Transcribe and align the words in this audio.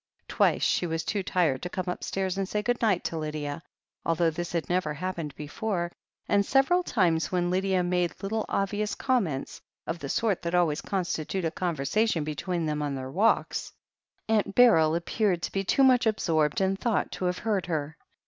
Twice 0.27 0.63
she 0.63 0.87
was 0.87 1.03
too 1.05 1.21
tired 1.21 1.61
to 1.61 1.69
come 1.69 1.85
upstairs 1.87 2.35
and 2.35 2.49
say 2.49 2.63
good 2.63 2.81
night 2.81 3.03
to 3.03 3.19
Lydia, 3.19 3.61
although 4.03 4.31
this 4.31 4.51
had 4.53 4.67
never 4.67 4.95
happened 4.95 5.35
before, 5.35 5.91
and 6.27 6.43
several 6.43 6.81
times 6.81 7.31
when 7.31 7.51
Lydia 7.51 7.83
made 7.83 8.15
little 8.23 8.47
obvious 8.49 8.95
comments, 8.95 9.61
of 9.85 9.99
the 9.99 10.09
sort 10.09 10.41
that 10.41 10.55
always 10.55 10.81
con 10.81 11.03
stituted 11.03 11.53
conversation 11.53 12.23
between 12.23 12.65
them 12.65 12.81
on 12.81 12.95
their 12.95 13.11
walks, 13.11 13.73
34 14.27 14.27
THE 14.27 14.33
HEEL 14.37 14.39
OF 14.39 14.39
ACHILLES 14.39 14.39
Aunt 14.47 14.55
Beryl 14.55 14.95
appeared 14.95 15.41
to 15.43 15.51
be 15.51 15.63
too 15.63 15.83
much 15.83 16.07
absorbed 16.07 16.61
in 16.61 16.75
thought 16.77 17.11
to 17.11 17.25
have 17.25 17.37
heard 17.37 17.67
her. 17.67 17.95